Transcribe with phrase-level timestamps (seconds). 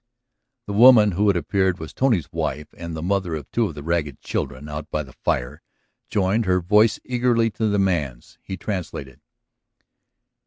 [0.65, 3.83] The woman, who, it appeared was Tony's wife and the mother of two of the
[3.83, 5.61] ragged children out by the fire,
[6.09, 8.39] joined her voice eagerly to the man's.
[8.41, 9.21] He translated.